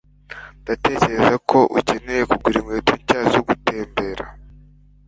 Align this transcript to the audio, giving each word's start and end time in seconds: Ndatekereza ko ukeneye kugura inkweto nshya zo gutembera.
Ndatekereza 0.63 1.35
ko 1.49 1.59
ukeneye 1.79 2.21
kugura 2.29 2.57
inkweto 2.59 2.93
nshya 2.99 3.19
zo 3.33 3.41
gutembera. 3.47 4.25